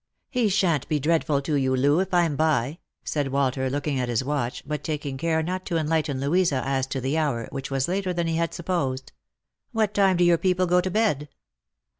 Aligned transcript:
"He 0.31 0.49
shan't 0.49 0.89
be 0.89 0.99
dreadful 0.99 1.43
to 1.43 1.53
you, 1.53 1.75
Loo, 1.75 1.99
if 1.99 2.11
I'm 2.11 2.35
by," 2.35 2.79
said 3.03 3.27
Walter, 3.27 3.69
looking 3.69 3.99
at 3.99 4.09
his 4.09 4.23
watch, 4.23 4.63
but 4.65 4.83
taking 4.83 5.15
care 5.15 5.43
not 5.43 5.63
to 5.67 5.77
enlighten 5.77 6.19
Lonisa 6.19 6.63
as 6.65 6.87
to 6.87 7.01
the 7.01 7.19
hour, 7.19 7.45
which 7.51 7.69
was 7.69 7.87
later 7.87 8.11
than 8.11 8.25
he 8.25 8.35
had 8.37 8.51
supposed." 8.55 9.11
What 9.73 9.93
time 9.93 10.17
do 10.17 10.23
your 10.23 10.39
people 10.39 10.65
go 10.65 10.81
to 10.81 10.89
bed 10.89 11.29